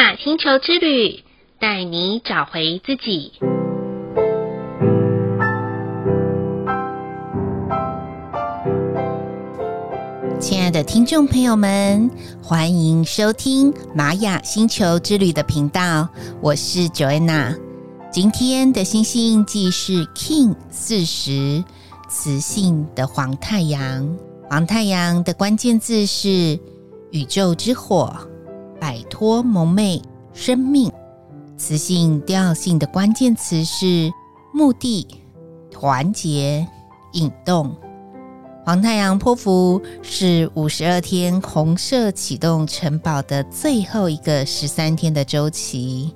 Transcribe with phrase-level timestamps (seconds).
[0.00, 1.22] 雅星球之旅，
[1.58, 3.32] 带你找回自己。
[10.40, 12.10] 亲爱的听众朋友们，
[12.42, 16.08] 欢迎收听玛雅星球之旅的频道，
[16.40, 17.54] 我是 Joanna。
[18.10, 21.62] 今天的星星印记是 King 四十，
[22.08, 24.16] 磁性的黄太阳。
[24.48, 26.58] 黄太阳的关键字是
[27.10, 28.16] 宇宙之火，
[28.80, 30.00] 摆脱蒙昧，
[30.32, 30.90] 生命。
[31.56, 34.10] 磁性调性的关键词是
[34.54, 35.06] 目的、
[35.70, 36.66] 团结、
[37.12, 37.76] 引动。
[38.64, 46.14] 黄太阳波符是五十二天红色启动城堡的最后一个十三天的周期。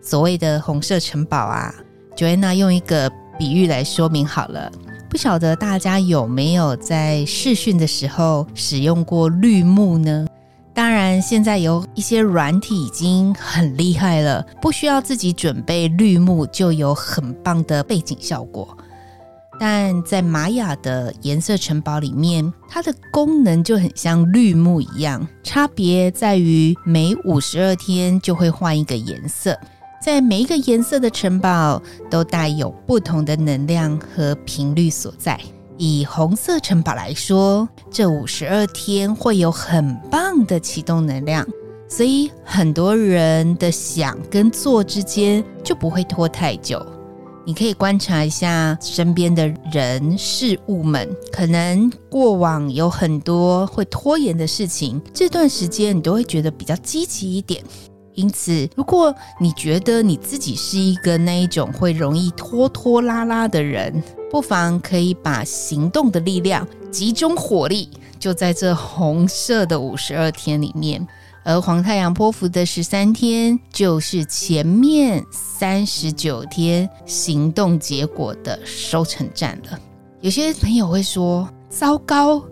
[0.00, 1.74] 所谓的红色城堡啊
[2.16, 4.70] ，Joanna 用一个比喻来说明好了。
[5.08, 10.26] 不晓得大家有没有在试训的时候使用过绿幕呢？
[10.74, 18.76] 当然，现在有一些软体已经很厉害了，不需要自己准备绿幕就有很棒的背景效果。
[19.60, 29.56] 但在玛雅的颜色城堡里面，它的功能就很像绿幕一样，差别在于每五十二天就会换一个颜色，
[30.02, 31.80] 在每一个颜色的城堡
[32.10, 35.38] 都带有不同的能量和频率所在。
[35.76, 41.46] 以红色城堡来说，这五十二天会有很棒的启动能量，
[41.88, 46.84] 所以很多人的想跟做之间就不会拖太久。
[47.46, 57.62] 你可以观察一下身边的人事物们，可能过往有很多会拖延的事情，这段时间你都会觉得比较积极一点。
[58.14, 64.02] 因此，如果你觉得你自己是一个那一种会容易拖拖拉拉的人，
[64.34, 71.06] 不妨可以把行动的力量集中火力，就在这红色的五十二天里面。
[71.44, 79.78] 而黄太阳波符的十三天，就是前面三十九天行动结果的收成战了。
[80.20, 82.42] 有些朋友会说：“糟糕，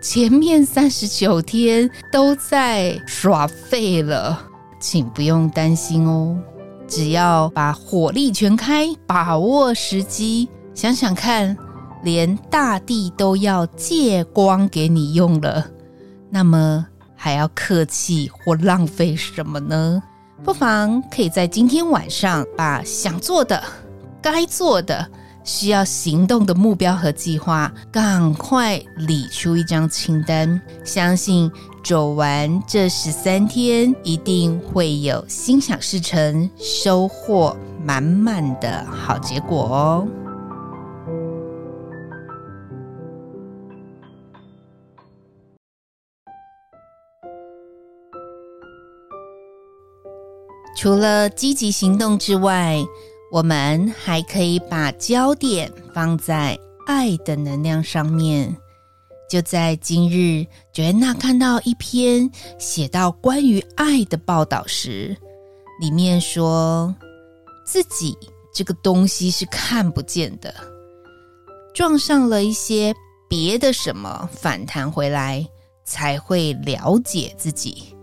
[0.00, 4.40] 前面三十九天都在耍废了。”
[4.78, 6.38] 请不用担心哦，
[6.86, 11.56] 只要把火力全开，把握时机，想想看，
[12.02, 15.66] 连大地都要借光给你用了，
[16.30, 16.86] 那么。
[17.14, 20.02] 还要客气或浪费什么呢？
[20.42, 23.62] 不妨可以在今天晚上把想做的、
[24.20, 25.08] 该做的、
[25.44, 30.60] 需要行动的目标和计划，赶快理出一张清单。
[30.82, 31.48] 相信
[31.84, 40.08] 走完这十三天，一定会有心想事成、收获满满的好结果哦。
[50.82, 52.76] 除了积极行动之外，
[53.30, 58.52] 我们还可以把焦点放在爱的能量上面。
[59.30, 60.44] 就在今日
[60.74, 62.28] ，Joanna 看到一篇
[62.58, 65.16] 写到关于爱的报道时，
[65.80, 66.92] 里面说
[67.64, 68.18] 自己
[68.52, 70.52] 这个东西是看不见的，
[71.72, 72.92] 撞上了一些
[73.28, 75.46] 别的什么反弹回来，
[75.84, 77.94] 才会了解自己。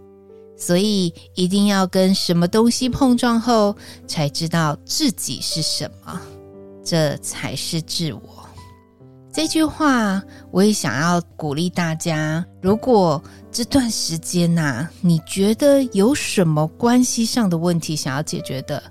[0.60, 3.76] 所以一定要跟什么东西碰撞后，
[4.06, 6.20] 才知道自己是什么，
[6.84, 8.22] 这才是自我。
[9.32, 10.22] 这句话
[10.52, 18.84] 我也想要鼓励大家：如果这段时间呐、你觉得有什么关系上的问题想要解决的，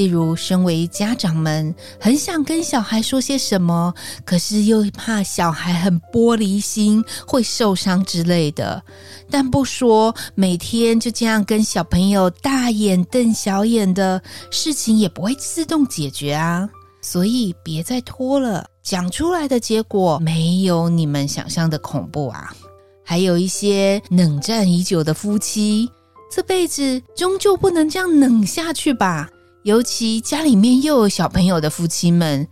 [0.00, 3.92] 例如，身为家长们很想跟小孩说些什么，
[4.24, 8.82] 可是又怕小孩很玻璃心，会受伤之类的。
[9.30, 16.66] 但不说，每天就这样跟小朋友大眼瞪小眼的事情，也不会自动解决啊。
[17.02, 22.54] 所以别再拖了，讲出来的结果没有你们想象的恐怖啊。
[23.04, 25.90] 还有一些冷战已久的夫妻，
[26.34, 29.28] 这辈子终究不能这样冷下去吧。
[29.62, 32.46] 尤其家里面又有小朋友的夫妻们，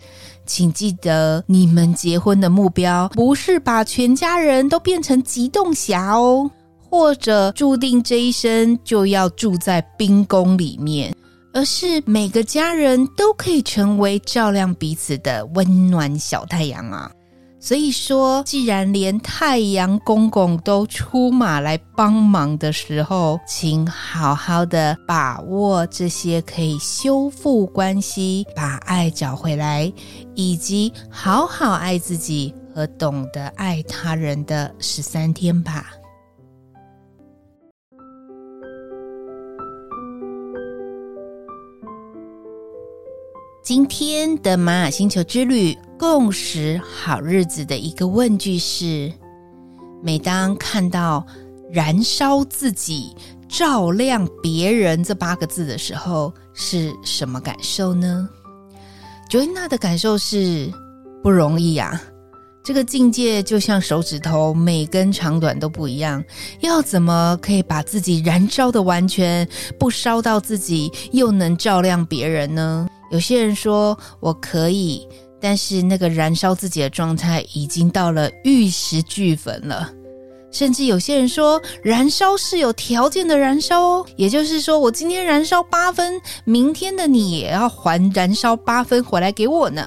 [0.44, 6.50] 请记得，你们结婚的目标不是把全家人都变成极冻侠哦，
[6.90, 11.14] 或者注定这一生就要住在冰宫里面，
[11.55, 17.10] 而是每个家人都可以成为照亮彼此的温暖小太阳啊。
[17.60, 29.93] 所以说，既然连太阳公公都出马来帮忙的时候，请好好的把握这些可以修复关系、把爱找回来，
[30.34, 35.90] 以及好好爱自己和懂得爱他人的十三天吧。
[43.62, 45.76] 今天的玛雅星球之旅。
[45.99, 49.12] 共识好日子的一个问句是：
[50.00, 51.27] 每当看到
[51.73, 53.17] “燃烧自己，
[53.49, 58.29] 照亮别人”这八个字的时候，是什么感受呢
[59.29, 60.73] ？Joanna 的感受是
[61.21, 62.01] 不容易、啊。
[62.62, 66.23] 这个境界就像手指头，每根长短都不一样。
[66.61, 69.49] 要怎么可以把自己燃烧的完全
[69.81, 72.87] 不烧到自己，又能照亮别人呢？
[73.11, 75.09] 有些人说我可以，
[75.40, 79.93] 但是那个燃烧自己的状态已经到了玉石俱焚了。
[80.50, 89.87] 甚至有些人说，燃烧是有条件的燃烧哦，也就是说，我今天燃烧八分，明天的你也要还燃烧八分回来给我呢。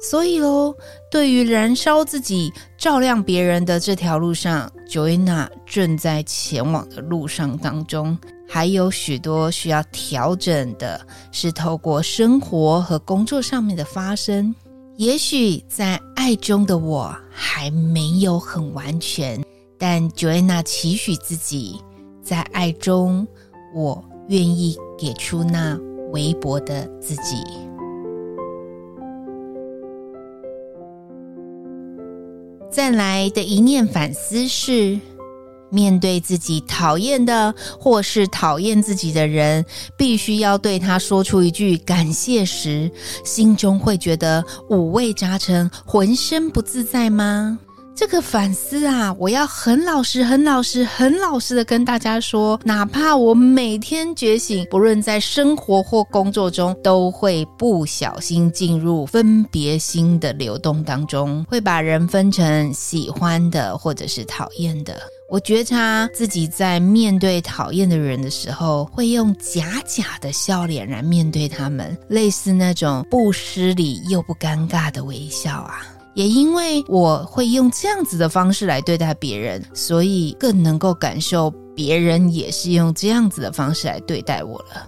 [0.00, 0.72] 所以喽，
[1.10, 8.16] 对于燃烧自己、照亮别人的这条路上，Joanna 正在前往的路上当中，
[8.48, 11.00] 还有许多需要调整的，
[11.32, 14.54] 是透过生活和工作上面的发生。
[14.96, 19.42] 也许在爱中的我还没有很完全，
[19.76, 21.80] 但 Joanna 期许自己
[22.22, 23.26] 在爱中，
[23.74, 25.76] 我愿意给出那
[26.12, 27.42] 微薄的自己。
[32.70, 34.98] 再来的一念反思是：
[35.74, 39.64] 面对自己讨厌的或是讨厌自己的人，
[39.98, 42.90] 必须要对他说出一句感谢时，
[43.24, 47.58] 心中会觉得五味杂陈、浑身不自在吗？
[47.96, 65.00] 这个反思啊，我要很老实、很老实、很老实的跟大家说，哪怕我每天觉醒，不论在生活或工作中，都会不小心进入分别心的流动当中，会把人分成喜欢的或者是讨厌的。
[65.26, 75.80] 我觉察自己在面对讨厌的人的时候，会用假假的笑脸来面对他们，类似那种不失礼又不尴尬的微笑啊。
[76.14, 84.86] 也因为我会用这样子的方式来对待别人，所以更能够感受别人也是用这样子的方式来对待我了。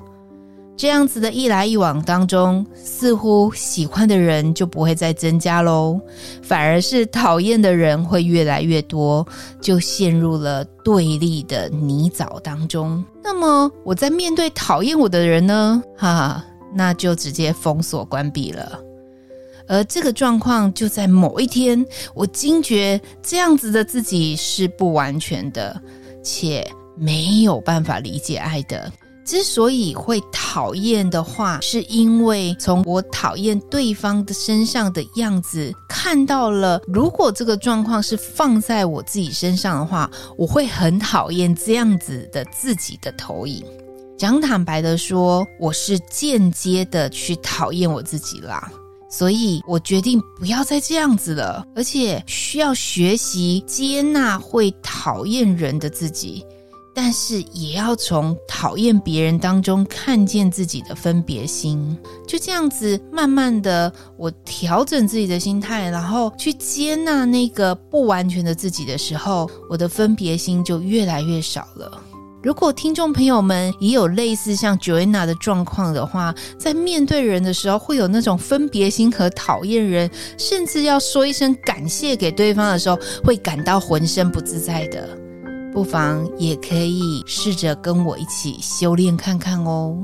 [0.77, 5.99] 这样子的一来一往当中，似乎喜欢的人就不会再增加喽，
[6.43, 9.27] 反而是讨厌的人会越来越多，
[9.61, 13.03] 就陷入了对立的泥沼当中。
[13.25, 15.83] 那么我在面对讨厌我的人呢？
[15.97, 16.45] 哈哈，
[16.75, 18.79] 那就直接封锁关闭了。
[19.69, 21.85] 而这个状况就在某一天，
[22.15, 25.81] 我惊觉这样子的自己是不完全的，
[26.23, 28.93] 且没有办法理解爱的。
[29.27, 40.09] 之所以会讨厌的话，是因为从我讨厌对方的身上的样子看到了，如果这个状况是放在我自己身上的话，
[40.39, 43.63] 我会很讨厌这样子的自己的投影。
[44.17, 48.71] 讲坦白的说，我是间接的去讨厌我自己啦。
[49.09, 56.45] 所以我决定不要再这样子了，而且需要学习接纳会讨厌人的自己，
[56.99, 61.95] 但是也要从讨厌别人当中看见自己的分别心。
[62.27, 72.01] 就这样子，慢慢的，我调整自己的心态，然后去接纳那个不完全的自己的时候，我的分别心就越来越少了。
[72.43, 85.07] 如果听众朋友们也有类似像 Joanna 的状况的话，在面对人的时候会有那种分别心和讨厌人，甚至要说一声感谢给对方的时候，会感到浑身不自在的，
[85.77, 89.95] 不妨也可以试着跟我一起修炼看看哦。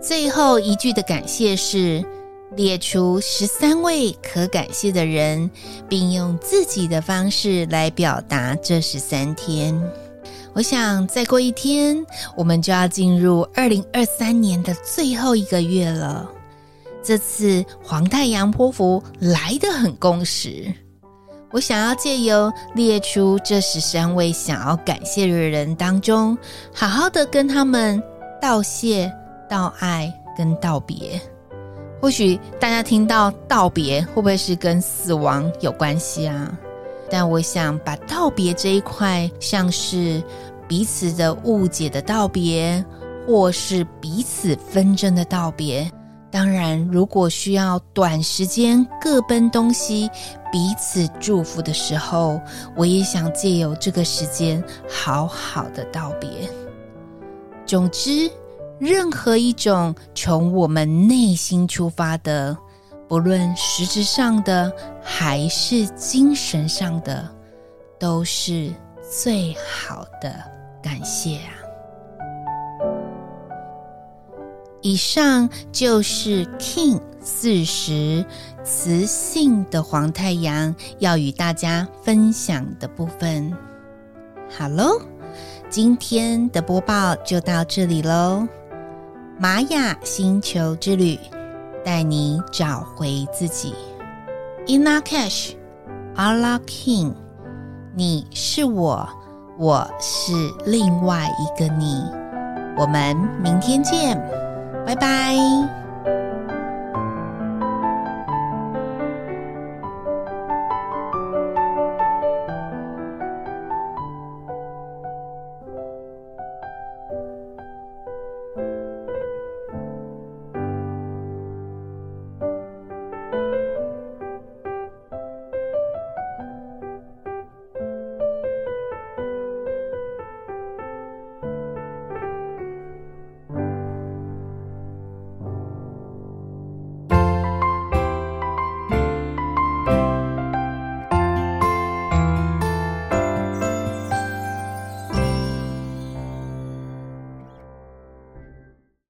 [0.00, 2.04] 最后一句的感谢是。
[2.54, 5.50] 列出十三位可感谢的人，
[5.88, 9.78] 并用自己的方式来表达这十三天。
[10.54, 16.30] 我想再过一天，我们就要进入二零二三年的最后一个月了。
[17.06, 20.64] 这次黄太阳波符来得很共时，
[21.52, 26.36] 我想要借由列出这十三位想要感谢的人当中，
[26.74, 28.02] 好好的跟他们
[28.42, 29.08] 道谢、
[29.48, 31.20] 道爱跟道别。
[32.02, 36.58] 或许大家听到道别，会不会是跟死亡有关系啊？
[37.08, 40.20] 但我想把道别这一块，像是
[40.66, 42.84] 彼此的误解的道别，
[43.28, 45.88] 或是彼此纷争的道别。
[46.36, 50.06] 当然，如果需要短时间各奔东西，
[50.52, 52.38] 彼此祝福的时候，
[52.76, 56.28] 我也想借由这个时间，好好的道别。
[57.64, 58.30] 总之。
[58.78, 62.54] 任何一种从我们内心出发的，
[63.08, 64.70] 不论实质上的
[65.02, 67.26] 还是精神上的，
[67.98, 70.44] 都是最好的
[70.82, 71.55] 感谢啊！
[74.86, 78.24] 以上就是 King 四十
[78.62, 83.52] 雌性的黄太阳要与大家分享的部分。
[84.48, 85.00] 好喽，
[85.68, 88.46] 今天的播报就到这里喽。
[89.40, 91.18] 玛雅星球之旅，
[91.84, 93.74] 带你找回自己。
[94.68, 97.12] In Lak'ech，Allah King，
[97.92, 99.08] 你是我，
[99.58, 100.32] 我是
[100.64, 102.04] 另外一个你。
[102.78, 104.45] 我们明天见。
[104.86, 105.85] 拜拜。